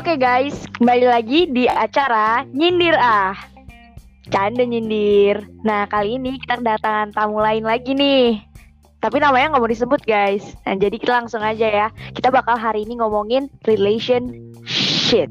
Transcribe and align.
Oke 0.00 0.16
guys, 0.16 0.56
kembali 0.80 1.12
lagi 1.12 1.44
di 1.52 1.68
acara 1.68 2.40
Nyindir 2.56 2.96
Ah. 2.96 3.36
Canda 4.32 4.64
nyindir. 4.64 5.44
Nah, 5.60 5.84
kali 5.92 6.16
ini 6.16 6.40
kita 6.40 6.56
kedatangan 6.56 7.12
tamu 7.12 7.36
lain 7.36 7.68
lagi 7.68 7.92
nih. 7.92 8.40
Tapi 8.96 9.20
namanya 9.20 9.52
nggak 9.52 9.60
mau 9.60 9.68
disebut 9.68 10.00
guys. 10.08 10.56
Nah, 10.64 10.80
jadi 10.80 10.96
kita 10.96 11.20
langsung 11.20 11.44
aja 11.44 11.68
ya. 11.68 11.86
Kita 12.16 12.32
bakal 12.32 12.56
hari 12.56 12.88
ini 12.88 12.96
ngomongin 12.96 13.52
relationship. 13.68 15.28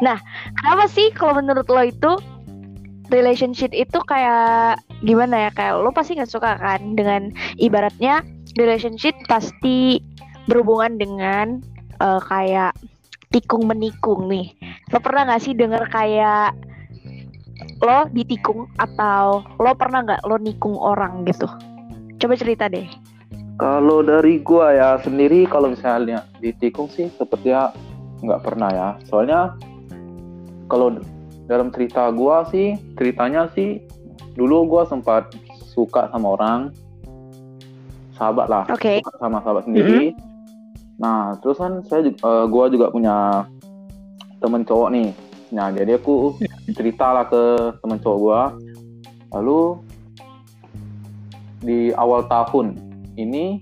Nah, 0.00 0.16
kenapa 0.56 0.88
sih 0.88 1.12
kalau 1.12 1.36
menurut 1.36 1.68
lo 1.68 1.84
itu 1.84 2.16
relationship 3.12 3.76
itu 3.76 4.00
kayak 4.08 4.80
gimana 5.04 5.36
ya? 5.36 5.50
Kayak 5.52 5.84
lo 5.84 5.92
pasti 5.92 6.16
nggak 6.16 6.32
suka 6.32 6.56
kan 6.56 6.96
dengan 6.96 7.28
ibaratnya 7.60 8.24
relationship 8.56 9.12
pasti 9.28 10.00
berhubungan 10.48 10.96
dengan 10.96 11.60
uh, 12.00 12.24
kayak 12.24 12.72
tikung 13.32 13.64
menikung 13.66 14.28
nih. 14.28 14.52
Lo 14.92 15.00
pernah 15.00 15.32
nggak 15.32 15.42
sih 15.42 15.56
denger 15.56 15.88
kayak 15.88 16.52
lo 17.82 18.06
ditikung 18.12 18.68
atau 18.78 19.42
lo 19.58 19.72
pernah 19.74 20.04
nggak 20.04 20.22
lo 20.28 20.36
nikung 20.38 20.76
orang 20.76 21.24
gitu? 21.26 21.48
Coba 22.20 22.34
cerita 22.36 22.68
deh. 22.68 22.86
Kalau 23.56 24.04
dari 24.04 24.38
gua 24.44 24.76
ya 24.76 24.90
sendiri 25.00 25.48
kalau 25.48 25.72
misalnya 25.72 26.28
ditikung 26.38 26.92
sih 26.92 27.08
sepertinya 27.16 27.72
nggak 28.22 28.42
pernah 28.44 28.70
ya. 28.70 28.88
Soalnya 29.08 29.56
kalau 30.68 31.00
dalam 31.48 31.72
cerita 31.74 32.12
gua 32.12 32.46
sih 32.52 32.76
ceritanya 33.00 33.48
sih 33.56 33.82
dulu 34.36 34.68
gua 34.68 34.84
sempat 34.86 35.32
suka 35.72 36.08
sama 36.12 36.36
orang 36.36 36.60
sahabat 38.12 38.46
lah 38.46 38.64
okay. 38.68 39.00
sama 39.18 39.40
sahabat 39.40 39.64
sendiri. 39.64 40.12
Mm 40.12 40.20
-hmm. 40.20 40.31
Nah 41.02 41.34
terus 41.42 41.58
kan 41.58 41.82
saya 41.90 42.14
uh, 42.22 42.46
gua 42.46 42.70
juga 42.70 42.94
punya 42.94 43.42
temen 44.38 44.62
cowok 44.62 44.88
nih. 44.94 45.10
Nah 45.50 45.74
jadi 45.74 45.98
aku 45.98 46.38
cerita 46.78 47.10
lah 47.10 47.26
ke 47.26 47.74
temen 47.82 47.98
cowok 47.98 48.18
gua. 48.22 48.40
Lalu 49.34 49.82
di 51.62 51.90
awal 51.98 52.26
tahun 52.30 52.78
ini 53.18 53.58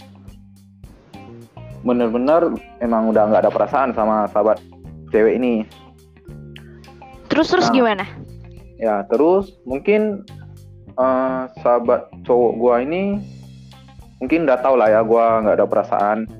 bener-bener 1.80 2.52
emang 2.84 3.08
udah 3.08 3.32
nggak 3.32 3.48
ada 3.48 3.52
perasaan 3.52 3.96
sama 3.96 4.28
sahabat 4.28 4.60
cewek 5.08 5.40
ini. 5.40 5.64
Terus 7.32 7.48
terus 7.48 7.72
nah, 7.72 7.74
gimana? 7.74 8.04
Ya 8.76 9.00
terus 9.08 9.56
mungkin 9.64 10.28
uh, 11.00 11.48
sahabat 11.64 12.12
cowok 12.28 12.52
gua 12.60 12.74
ini 12.84 13.16
mungkin 14.20 14.44
udah 14.44 14.60
tau 14.60 14.76
lah 14.76 14.92
ya 14.92 15.00
gua 15.00 15.40
nggak 15.40 15.56
ada 15.56 15.64
perasaan. 15.64 16.39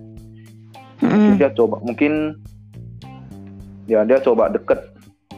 Mm. 1.01 1.41
Dia 1.41 1.51
coba 1.56 1.81
mungkin 1.81 2.37
ya 3.89 4.05
dia 4.05 4.20
coba 4.23 4.53
deket 4.53 4.79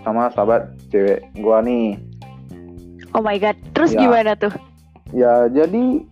sama 0.02 0.28
sahabat 0.34 0.74
cewek 0.90 1.22
gua 1.38 1.62
nih. 1.62 1.96
Oh 3.14 3.22
my 3.22 3.36
god, 3.38 3.54
terus 3.76 3.94
ya, 3.94 4.02
gimana 4.02 4.34
tuh? 4.34 4.52
Ya 5.14 5.46
jadi 5.48 6.02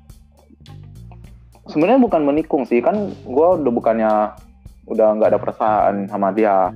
sebenarnya 1.66 2.00
bukan 2.02 2.22
menikung 2.26 2.62
sih 2.68 2.78
kan 2.78 3.10
gua 3.26 3.58
udah 3.58 3.72
bukannya 3.72 4.12
udah 4.90 5.06
nggak 5.18 5.30
ada 5.34 5.40
perasaan 5.42 6.06
sama 6.06 6.30
dia. 6.30 6.70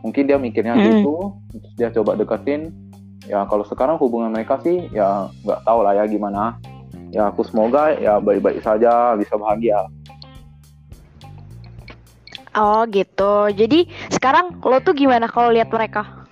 Mungkin 0.00 0.30
dia 0.30 0.38
mikirnya 0.38 0.78
mm. 0.78 0.82
gitu, 0.82 1.34
terus 1.52 1.74
dia 1.76 1.88
coba 1.90 2.14
deketin. 2.14 2.70
Ya 3.26 3.42
kalau 3.50 3.66
sekarang 3.66 3.98
hubungan 3.98 4.30
mereka 4.30 4.62
sih 4.62 4.86
ya 4.94 5.26
nggak 5.42 5.66
tahu 5.66 5.82
lah 5.82 5.98
ya 5.98 6.04
gimana. 6.06 6.56
Ya 7.10 7.26
aku 7.30 7.42
semoga 7.42 7.90
ya 7.98 8.22
baik-baik 8.22 8.62
saja, 8.62 9.18
bisa 9.18 9.34
bahagia. 9.34 9.82
Oh 12.56 12.88
gitu. 12.88 13.52
Jadi 13.52 13.84
sekarang 14.08 14.64
lo 14.64 14.80
tuh 14.80 14.96
gimana 14.96 15.28
kalau 15.28 15.52
lihat 15.52 15.68
mereka? 15.68 16.24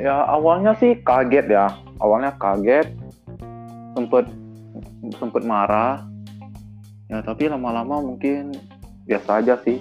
Ya 0.00 0.24
awalnya 0.24 0.72
sih 0.80 0.96
kaget 1.04 1.52
ya. 1.52 1.68
Awalnya 2.00 2.34
kaget, 2.40 2.88
sempet 3.92 4.24
sempet 5.20 5.42
marah. 5.44 6.08
Ya 7.12 7.20
tapi 7.20 7.52
lama-lama 7.52 8.00
mungkin 8.00 8.56
biasa 9.04 9.44
aja 9.44 9.60
sih. 9.60 9.76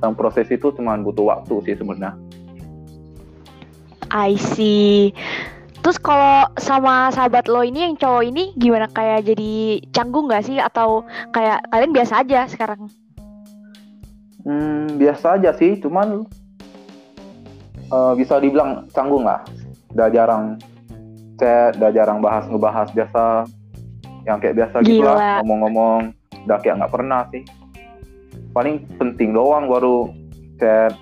Dalam 0.00 0.16
proses 0.16 0.48
itu 0.48 0.72
cuma 0.72 0.96
butuh 0.96 1.28
waktu 1.28 1.54
sih 1.68 1.74
sebenarnya. 1.76 2.16
I 4.08 4.38
see. 4.38 5.12
Terus 5.84 6.00
kalau 6.00 6.48
sama 6.56 7.12
sahabat 7.12 7.44
lo 7.44 7.60
ini 7.60 7.84
yang 7.84 7.98
cowok 8.00 8.24
ini 8.24 8.56
gimana 8.56 8.88
kayak 8.88 9.28
jadi 9.28 9.84
canggung 9.92 10.32
gak 10.32 10.48
sih 10.48 10.56
atau 10.56 11.04
kayak 11.28 11.60
kalian 11.68 11.92
biasa 11.92 12.24
aja 12.24 12.48
sekarang? 12.48 12.88
Hmm, 14.44 15.00
biasa 15.00 15.40
aja 15.40 15.56
sih, 15.56 15.80
cuman 15.80 16.28
uh, 17.88 18.12
bisa 18.12 18.36
dibilang 18.36 18.84
canggung 18.92 19.24
lah. 19.24 19.40
Udah 19.96 20.12
jarang 20.12 20.60
chat, 21.40 21.72
udah 21.80 21.90
jarang 21.96 22.20
bahas 22.20 22.44
ngebahas 22.52 22.92
biasa 22.92 23.48
yang 24.28 24.36
kayak 24.44 24.60
biasa 24.60 24.84
gitu 24.84 25.00
lah 25.00 25.40
ngomong-ngomong. 25.40 26.12
Udah 26.44 26.60
kayak 26.60 26.76
nggak 26.76 26.92
pernah 26.92 27.24
sih. 27.32 27.40
Paling 28.52 28.84
penting 29.00 29.32
doang 29.32 29.64
baru 29.64 30.12
chat. 30.60 30.92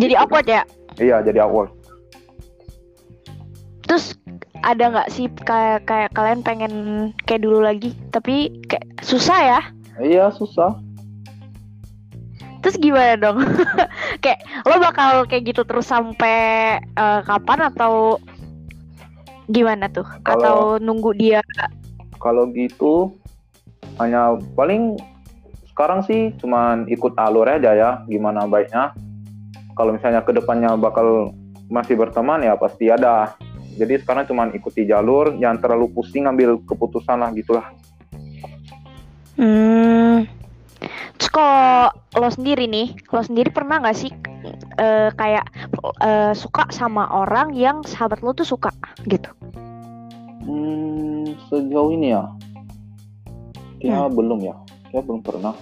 Jadi 0.00 0.16
awkward 0.16 0.48
ya? 0.48 0.64
Iya, 0.96 1.20
jadi 1.20 1.44
awkward. 1.44 1.76
Terus 3.84 4.16
ada 4.64 4.96
nggak 4.96 5.12
sih 5.12 5.28
kayak 5.44 5.84
kayak 5.84 6.08
kalian 6.16 6.40
pengen 6.40 6.72
kayak 7.28 7.44
dulu 7.44 7.60
lagi, 7.60 7.92
tapi 8.08 8.64
kayak 8.64 8.88
susah 9.04 9.38
ya? 9.44 9.60
Iya 10.00 10.32
susah 10.32 10.83
terus 12.64 12.80
gimana 12.80 13.20
dong? 13.20 13.44
Kayak 14.24 14.40
lo 14.64 14.80
bakal 14.80 15.28
kayak 15.28 15.52
gitu 15.52 15.68
terus 15.68 15.84
sampai 15.84 16.80
uh, 16.96 17.20
kapan 17.20 17.68
atau 17.68 18.16
gimana 19.52 19.92
tuh? 19.92 20.08
Kalau, 20.24 20.40
atau 20.40 20.58
nunggu 20.80 21.12
dia? 21.12 21.44
kalau 22.24 22.48
gitu 22.56 23.12
hanya 24.00 24.40
paling 24.56 24.96
sekarang 25.68 26.00
sih 26.08 26.32
cuman 26.40 26.88
ikut 26.88 27.12
alur 27.20 27.44
aja 27.44 27.76
ya 27.76 27.90
gimana 28.08 28.48
baiknya. 28.48 28.96
Kalau 29.76 29.92
misalnya 29.92 30.24
ke 30.24 30.32
depannya 30.32 30.72
bakal 30.80 31.36
masih 31.68 32.00
berteman 32.00 32.40
ya 32.40 32.56
pasti 32.56 32.88
ada. 32.88 33.36
Jadi 33.76 34.00
sekarang 34.00 34.24
cuman 34.24 34.56
ikuti 34.56 34.88
jalur 34.88 35.36
jangan 35.36 35.60
terlalu 35.60 35.92
pusing 35.92 36.24
ambil 36.24 36.56
keputusan 36.64 37.20
lah 37.20 37.28
gitulah. 37.36 37.68
Hmm 39.36 40.43
kalau 41.34 41.90
lo 42.14 42.30
sendiri 42.30 42.70
nih, 42.70 42.94
lo 43.10 43.18
sendiri 43.26 43.50
pernah 43.50 43.82
nggak 43.82 43.98
sih 43.98 44.14
uh, 44.78 45.10
kayak 45.18 45.42
uh, 45.98 46.30
suka 46.30 46.70
sama 46.70 47.10
orang 47.10 47.50
yang 47.58 47.82
sahabat 47.82 48.22
lo 48.22 48.30
tuh 48.30 48.46
suka 48.46 48.70
gitu? 49.10 49.26
Hmm, 50.46 51.34
sejauh 51.50 51.90
ini 51.90 52.14
ya, 52.14 52.22
ya 53.82 54.06
hmm. 54.06 54.14
belum 54.14 54.46
ya, 54.46 54.54
ya 54.94 55.02
belum 55.02 55.26
pernah. 55.26 55.58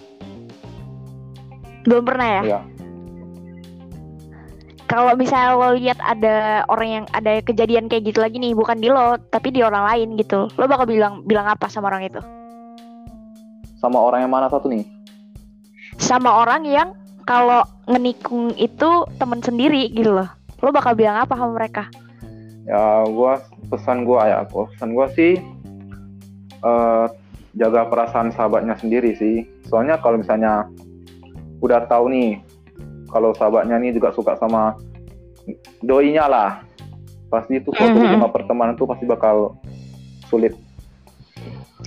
Belum 1.88 2.04
pernah 2.04 2.28
ya? 2.28 2.42
Iya. 2.44 2.60
Kalau 4.92 5.16
misalnya 5.16 5.56
lo 5.56 5.72
lihat 5.72 5.96
ada 6.04 6.68
orang 6.68 6.88
yang 7.00 7.04
ada 7.16 7.40
kejadian 7.40 7.88
kayak 7.88 8.12
gitu 8.12 8.20
lagi 8.20 8.36
nih, 8.36 8.52
bukan 8.52 8.76
di 8.76 8.92
lo, 8.92 9.16
tapi 9.32 9.48
di 9.48 9.64
orang 9.64 9.88
lain 9.88 10.20
gitu, 10.20 10.52
lo 10.52 10.64
bakal 10.68 10.84
bilang 10.84 11.24
bilang 11.24 11.48
apa 11.48 11.64
sama 11.72 11.88
orang 11.88 12.12
itu? 12.12 12.20
Sama 13.80 13.96
orang 13.96 14.28
yang 14.28 14.32
mana 14.36 14.52
satu 14.52 14.68
nih? 14.68 15.01
Sama 16.02 16.42
orang 16.42 16.66
yang 16.66 16.98
kalau 17.22 17.62
ngenikung 17.86 18.50
itu 18.58 19.06
temen 19.22 19.38
sendiri 19.38 19.86
gitu 19.94 20.10
loh. 20.10 20.26
Lo 20.58 20.74
bakal 20.74 20.98
bilang 20.98 21.22
apa 21.22 21.38
sama 21.38 21.54
mereka? 21.54 21.86
Ya 22.66 23.06
gua 23.06 23.38
pesan 23.70 24.02
gua 24.02 24.26
ya 24.26 24.38
gua 24.50 24.66
pesan 24.74 24.90
gua 24.94 25.06
sih 25.14 25.38
uh, 26.66 27.06
jaga 27.54 27.86
perasaan 27.86 28.34
sahabatnya 28.34 28.74
sendiri 28.82 29.14
sih. 29.14 29.46
Soalnya 29.70 30.02
kalau 30.02 30.18
misalnya 30.18 30.66
udah 31.62 31.86
tahu 31.86 32.10
nih 32.10 32.42
kalau 33.06 33.30
sahabatnya 33.38 33.78
nih 33.78 33.94
juga 33.94 34.10
suka 34.10 34.34
sama 34.42 34.74
doinya 35.86 36.26
lah. 36.26 36.50
Pasti 37.30 37.62
itu 37.62 37.70
suatu 37.72 37.96
mm 37.96 38.18
-hmm. 38.18 38.28
pertemanan 38.28 38.74
tuh 38.74 38.90
pasti 38.90 39.06
bakal 39.06 39.56
sulit 40.28 40.52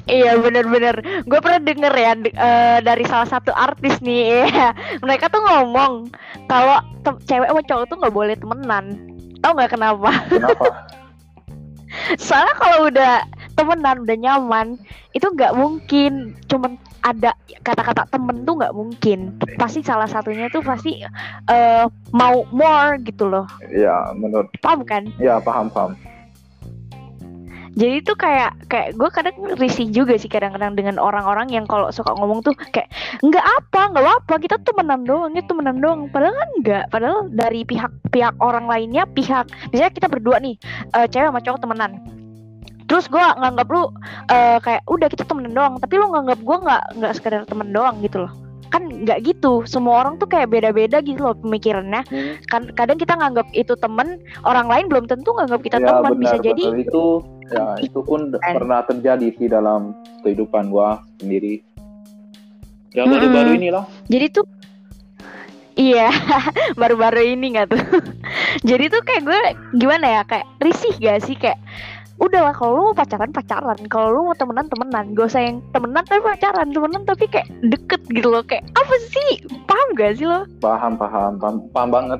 Iya 0.05 0.37
bener-bener 0.37 1.25
Gue 1.25 1.39
pernah 1.41 1.61
denger 1.61 1.93
ya 1.93 2.13
uh, 2.13 2.77
Dari 2.81 3.03
salah 3.09 3.25
satu 3.25 3.49
artis 3.51 3.97
nih 4.05 4.45
ya. 4.45 4.69
Mereka 5.05 5.33
tuh 5.33 5.41
ngomong 5.41 6.13
Kalau 6.45 6.77
cewek 7.25 7.49
sama 7.49 7.61
cowok 7.65 7.85
tuh 7.89 7.97
gak 8.01 8.15
boleh 8.15 8.35
temenan 8.37 8.85
Tau 9.41 9.57
gak 9.57 9.73
kenapa? 9.73 10.13
Kenapa? 10.29 10.65
Soalnya 12.21 12.55
kalau 12.59 12.77
udah 12.89 13.13
temenan 13.57 14.05
Udah 14.05 14.17
nyaman 14.17 14.67
Itu 15.17 15.33
gak 15.33 15.57
mungkin 15.57 16.37
Cuman 16.45 16.77
ada 17.05 17.37
kata-kata 17.61 18.09
temen 18.09 18.45
tuh 18.45 18.61
gak 18.61 18.77
mungkin 18.77 19.41
Pasti 19.57 19.81
salah 19.81 20.05
satunya 20.05 20.53
tuh 20.53 20.61
pasti 20.61 21.01
uh, 21.49 21.89
Mau 22.13 22.45
more 22.53 23.01
gitu 23.01 23.25
loh 23.25 23.49
Iya 23.73 24.13
menurut 24.13 24.53
Paham 24.61 24.85
kan? 24.85 25.09
Iya 25.17 25.41
paham-paham 25.41 25.97
jadi 27.75 27.99
tuh 28.07 28.15
kayak 28.15 28.71
kayak 28.71 28.95
gue 28.95 29.09
kadang 29.11 29.35
risih 29.59 29.91
juga 29.91 30.15
sih 30.15 30.31
kadang-kadang 30.31 30.79
dengan 30.79 30.95
orang-orang 30.95 31.51
yang 31.51 31.67
kalau 31.67 31.91
suka 31.91 32.15
ngomong 32.15 32.39
tuh 32.39 32.55
kayak 32.71 32.87
nggak 33.19 33.43
apa 33.43 33.91
nggak 33.91 34.07
apa 34.23 34.33
kita 34.39 34.55
tuh 34.63 34.71
menang 34.79 35.03
doang 35.03 35.35
itu 35.35 35.51
menang 35.51 35.83
doang. 35.83 36.07
Padahal 36.07 36.39
kan 36.39 36.49
nggak. 36.63 36.85
Padahal 36.87 37.27
dari 37.35 37.67
pihak 37.67 37.91
pihak 38.15 38.31
orang 38.39 38.71
lainnya 38.71 39.03
pihak 39.03 39.51
misalnya 39.75 39.91
kita 39.91 40.07
berdua 40.07 40.39
nih 40.39 40.55
uh, 40.95 41.03
cewek 41.03 41.27
sama 41.27 41.43
cowok 41.43 41.59
temenan. 41.67 41.91
Terus 42.87 43.11
gue 43.11 43.19
nganggap 43.19 43.67
lu 43.67 43.83
uh, 43.83 44.57
kayak 44.63 44.81
udah 44.87 45.07
kita 45.11 45.27
temen 45.27 45.51
doang. 45.51 45.75
Tapi 45.75 45.93
lu 45.99 46.07
nganggap 46.15 46.39
gue 46.39 46.57
nggak 46.63 46.83
nggak 46.95 47.13
sekedar 47.19 47.43
temen 47.43 47.75
doang 47.75 47.99
gitu 47.99 48.23
loh. 48.23 48.31
Kan 48.71 48.87
nggak 49.03 49.19
gitu. 49.27 49.67
Semua 49.67 49.99
orang 50.07 50.15
tuh 50.15 50.31
kayak 50.31 50.47
beda-beda 50.47 51.03
gitu 51.03 51.19
loh 51.27 51.35
pemikirannya. 51.35 52.07
Hmm. 52.07 52.39
kan 52.47 52.71
kadang 52.71 52.95
kita 52.95 53.19
nganggap 53.19 53.51
itu 53.51 53.75
temen 53.75 54.23
orang 54.47 54.71
lain 54.71 54.87
belum 54.87 55.11
tentu 55.11 55.35
nganggap 55.35 55.59
kita 55.59 55.83
ya, 55.83 55.91
teman 55.91 56.15
bisa 56.15 56.39
jadi 56.39 56.71
itu 56.79 57.34
ya 57.51 57.77
itu 57.87 57.99
pun 58.01 58.33
kan. 58.33 58.53
pernah 58.57 58.81
terjadi 58.85 59.27
sih 59.35 59.47
dalam 59.49 59.93
kehidupan 60.25 60.69
gua 60.73 61.01
sendiri. 61.21 61.61
Ya 62.95 63.03
baru-baru 63.03 63.51
hmm. 63.51 63.59
ini 63.59 63.67
loh 63.75 63.85
jadi 64.07 64.31
tuh 64.31 64.47
Iya, 65.75 66.07
baru-baru 66.79 67.35
ini 67.35 67.51
nggak 67.51 67.67
tuh. 67.67 67.83
Jadi 68.69 68.87
tuh 68.87 69.03
kayak 69.03 69.27
gue 69.27 69.39
gimana 69.75 70.07
ya, 70.07 70.21
kayak 70.23 70.47
risih 70.63 70.95
gak 71.03 71.19
sih? 71.27 71.35
Kayak 71.35 71.59
udah 72.15 72.47
lah 72.47 72.55
kalau 72.55 72.71
lu 72.79 72.81
mau 72.91 72.95
pacaran 72.95 73.35
pacaran. 73.35 73.75
Kalau 73.91 74.07
lu 74.15 74.19
mau 74.31 74.35
temenan 74.39 74.71
temenan. 74.71 75.11
Gak 75.11 75.35
usah 75.35 75.43
yang 75.43 75.59
temenan 75.75 76.07
tapi 76.07 76.23
pacaran. 76.23 76.71
Temenan 76.71 77.03
tapi 77.03 77.27
kayak 77.27 77.51
deket 77.67 77.99
gitu 78.07 78.31
loh. 78.31 78.39
Kayak 78.47 78.63
apa 78.71 78.95
sih? 79.11 79.43
Paham 79.67 79.87
gak 79.99 80.15
sih 80.15 80.23
lo? 80.23 80.47
Paham 80.63 80.95
paham. 80.95 81.35
Paham, 81.43 81.55
paham 81.75 81.89
banget. 81.91 82.19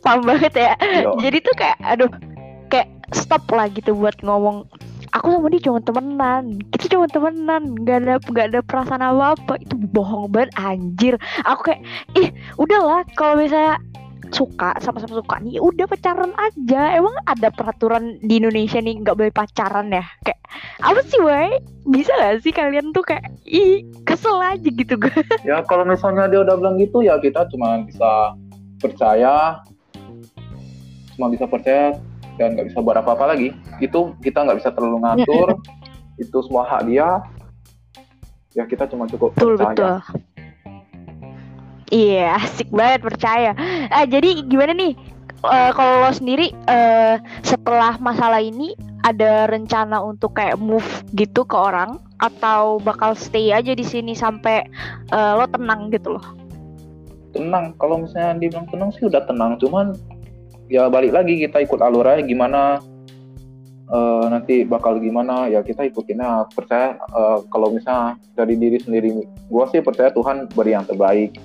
Paham 0.00 0.20
banget 0.24 0.52
ya. 0.56 0.72
Yo. 1.04 1.20
jadi 1.20 1.38
tuh 1.44 1.54
kayak 1.60 1.76
aduh 1.84 2.10
stop 3.14 3.44
lah 3.52 3.68
gitu 3.72 3.94
buat 3.96 4.16
ngomong. 4.24 4.68
Aku 5.12 5.28
sama 5.28 5.52
dia 5.52 5.60
cuma 5.60 5.80
temenan. 5.84 6.56
Kita 6.72 6.96
cuma 6.96 7.06
temenan. 7.08 7.76
Gak 7.84 7.98
ada 8.04 8.14
gak 8.32 8.46
ada 8.52 8.60
perasaan 8.64 9.04
apa 9.04 9.36
apa 9.36 9.54
itu 9.60 9.76
bohong 9.76 10.32
banget 10.32 10.50
anjir. 10.56 11.14
Aku 11.44 11.68
kayak 11.68 11.84
ih 12.16 12.32
udahlah. 12.56 13.04
Kalau 13.12 13.36
misalnya 13.36 13.76
suka 14.32 14.72
sama-sama 14.80 15.20
suka 15.20 15.36
nih 15.44 15.60
udah 15.60 15.84
pacaran 15.84 16.32
aja. 16.40 16.96
Emang 16.96 17.12
ada 17.28 17.52
peraturan 17.52 18.16
di 18.24 18.40
Indonesia 18.40 18.80
nih 18.80 19.04
nggak 19.04 19.16
boleh 19.20 19.32
pacaran 19.32 19.92
ya? 19.92 20.04
Kayak 20.24 20.40
apa 20.80 21.00
sih 21.04 21.20
woi 21.20 21.60
bisa 21.88 22.12
gak 22.16 22.40
sih 22.40 22.52
kalian 22.52 22.96
tuh 22.96 23.04
kayak 23.04 23.28
ih 23.44 23.84
kesel 24.08 24.40
aja 24.40 24.68
gitu? 24.68 24.96
Gue 24.96 25.12
ya 25.48 25.60
kalau 25.68 25.84
misalnya 25.84 26.26
dia 26.32 26.40
udah 26.40 26.56
bilang 26.56 26.80
gitu 26.80 27.04
ya 27.04 27.20
kita 27.20 27.44
cuma 27.52 27.84
bisa 27.84 28.32
percaya. 28.80 29.60
Cuma 31.14 31.28
bisa 31.28 31.44
percaya 31.44 32.00
dan 32.40 32.56
nggak 32.56 32.72
bisa 32.72 32.78
buat 32.80 32.96
apa-apa 32.96 33.36
lagi 33.36 33.52
itu 33.82 34.16
kita 34.24 34.44
nggak 34.44 34.58
bisa 34.62 34.70
terlalu 34.72 35.04
ngatur 35.04 35.48
itu 36.16 36.38
semua 36.44 36.64
hak 36.68 36.88
dia 36.88 37.20
ya 38.52 38.64
kita 38.68 38.88
cuma 38.88 39.08
cukup 39.08 39.32
betul, 39.36 39.56
percaya 39.56 40.00
betul. 40.00 40.20
Iya, 41.92 42.40
asik 42.40 42.72
banget 42.72 43.04
percaya. 43.04 43.52
Ah, 43.92 44.08
jadi 44.08 44.40
gimana 44.48 44.72
nih? 44.72 44.96
Uh, 45.44 45.76
kalau 45.76 46.08
lo 46.08 46.10
sendiri 46.14 46.56
uh, 46.64 47.20
setelah 47.44 48.00
masalah 48.00 48.40
ini 48.40 48.72
ada 49.04 49.44
rencana 49.44 50.00
untuk 50.00 50.32
kayak 50.38 50.56
move 50.56 50.86
gitu 51.12 51.44
ke 51.44 51.52
orang 51.52 52.00
atau 52.22 52.80
bakal 52.80 53.12
stay 53.12 53.52
aja 53.52 53.76
di 53.76 53.84
sini 53.84 54.16
sampai 54.16 54.64
uh, 55.12 55.36
lo 55.36 55.44
tenang 55.52 55.92
gitu 55.92 56.16
loh? 56.16 56.24
Tenang. 57.36 57.76
Kalau 57.76 58.00
misalnya 58.00 58.40
dibilang 58.40 58.64
tenang 58.72 58.90
sih 58.96 59.04
udah 59.12 59.28
tenang, 59.28 59.60
cuman 59.60 59.92
ya 60.70 60.86
balik 60.90 61.14
lagi 61.14 61.42
kita 61.42 61.62
ikut 61.62 61.80
alur 61.82 62.06
aja 62.06 62.22
gimana 62.22 62.82
uh, 63.92 64.24
nanti 64.30 64.64
bakal 64.64 64.98
gimana 64.98 65.46
ya 65.46 65.60
kita 65.60 65.86
ikutinnya 65.86 66.48
percaya 66.50 66.96
uh, 67.12 67.44
kalau 67.52 67.70
misalnya 67.70 68.16
dari 68.34 68.56
diri 68.56 68.78
sendiri 68.80 69.10
gue 69.26 69.64
sih 69.70 69.84
percaya 69.84 70.10
Tuhan 70.10 70.48
beri 70.52 70.72
yang 70.74 70.88
terbaik 70.88 71.36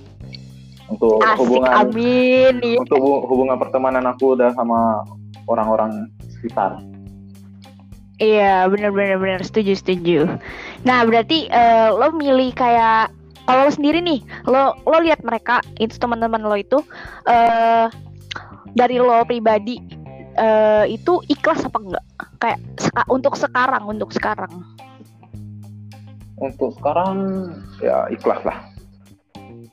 untuk 0.88 1.20
Asik, 1.20 1.44
hubungan 1.44 1.72
amin. 1.72 2.56
Iya. 2.64 2.80
untuk 2.80 3.00
hubungan 3.04 3.60
pertemanan 3.60 4.08
aku 4.08 4.40
udah 4.40 4.56
sama 4.56 5.04
orang-orang 5.48 6.08
sekitar. 6.32 6.80
Iya 8.18 8.66
benar 8.72 8.96
benar 8.96 9.22
benar 9.22 9.42
setuju 9.46 9.78
setuju. 9.78 10.26
Nah 10.88 11.06
berarti 11.06 11.52
uh, 11.54 11.94
lo 11.94 12.16
milih 12.18 12.50
kayak 12.56 13.14
kalau 13.46 13.70
lo 13.70 13.72
sendiri 13.72 14.02
nih 14.02 14.20
lo 14.50 14.74
lo 14.90 14.98
lihat 15.04 15.22
mereka 15.22 15.62
itu 15.78 15.94
teman-teman 16.02 16.42
lo 16.42 16.58
itu 16.58 16.82
uh, 17.30 17.92
dari 18.76 18.98
lo 19.00 19.24
pribadi 19.24 19.78
uh, 20.38 20.86
itu 20.88 21.22
ikhlas 21.28 21.66
apa 21.66 21.78
enggak? 21.80 22.06
Kayak 22.38 22.60
seka 22.78 23.04
untuk 23.10 23.34
sekarang 23.36 23.84
untuk 23.88 24.10
sekarang. 24.14 24.54
Untuk 26.38 26.78
sekarang 26.78 27.18
ya 27.82 28.06
ikhlas 28.14 28.42
lah. 28.46 28.58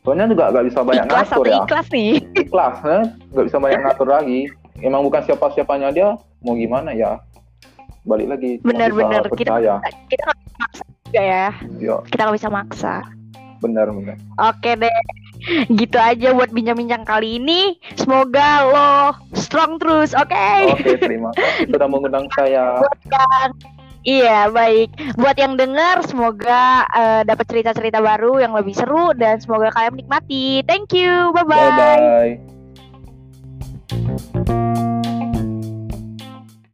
Soalnya 0.05 0.29
juga 0.29 0.53
gak 0.53 0.69
bisa 0.69 0.81
banyak 0.85 1.05
ikhlas 1.09 1.29
ngatur 1.33 1.47
ya. 1.49 1.59
ikhlas 1.65 1.87
nih? 1.89 2.13
Ikhlas 2.45 2.77
ya 2.85 3.01
gak 3.33 3.47
bisa 3.49 3.59
banyak 3.61 3.81
ngatur 3.81 4.09
lagi. 4.09 4.41
Emang 4.85 5.01
bukan 5.07 5.23
siapa 5.25 5.49
siapanya 5.57 5.89
dia 5.95 6.09
mau 6.45 6.53
gimana 6.53 6.93
ya? 6.93 7.21
Balik 8.05 8.37
lagi 8.37 8.51
benar-benar 8.61 9.25
kita 9.33 9.81
kita 10.13 10.23
nggak 10.29 10.41
bisa 10.45 10.57
maksa 10.61 10.85
juga 11.09 11.23
ya. 11.25 11.47
Yo. 11.81 11.97
kita 12.13 12.21
nggak 12.29 12.37
bisa 12.37 12.51
maksa. 12.53 12.95
Benar 13.65 13.89
benar. 13.97 14.21
Oke 14.53 14.77
deh 14.77 15.24
gitu 15.81 15.99
aja 16.01 16.33
buat 16.33 16.51
bincang-bincang 16.51 17.05
kali 17.05 17.37
ini 17.41 17.77
semoga 17.97 18.65
lo 18.69 18.95
strong 19.37 19.77
terus 19.77 20.17
oke 20.17 20.29
okay? 20.33 20.73
oke 20.73 20.81
okay, 20.81 20.97
terima 20.97 21.29
kasih 21.37 21.69
sudah 21.69 21.89
mengundang 21.89 22.27
saya 22.37 22.81
Iya 24.05 24.53
baik. 24.53 25.17
Buat 25.17 25.41
yang 25.41 25.57
dengar 25.57 26.05
semoga 26.05 26.85
uh, 26.93 27.25
dapat 27.25 27.49
cerita-cerita 27.49 28.05
baru 28.05 28.37
yang 28.37 28.53
lebih 28.53 28.77
seru 28.77 29.17
dan 29.17 29.41
semoga 29.41 29.73
kalian 29.73 29.97
menikmati. 29.97 30.61
Thank 30.69 30.93
you. 30.93 31.33
Bye 31.33 31.49
bye. 31.49 31.73
Bye 31.73 32.37
bye. 34.45 34.55